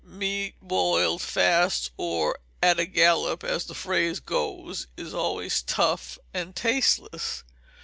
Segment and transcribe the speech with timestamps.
[0.03, 6.55] Meat boiled fast, or "at a gallop," as the phrase goes, is always tough and
[6.55, 7.43] tasteless.